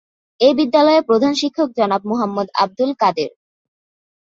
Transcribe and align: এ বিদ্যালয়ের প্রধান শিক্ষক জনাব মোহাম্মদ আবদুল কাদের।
এ 0.41 0.49
বিদ্যালয়ের 0.57 1.07
প্রধান 1.09 1.33
শিক্ষক 1.41 1.69
জনাব 1.79 2.01
মোহাম্মদ 2.11 2.47
আবদুল 2.61 2.91
কাদের। 3.01 3.31